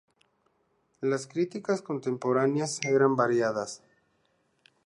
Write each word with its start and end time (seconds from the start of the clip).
Las 1.01 1.27
críticas 1.27 1.83
contemporáneas 1.83 2.79
eran 2.83 3.15
variadas. 3.15 3.83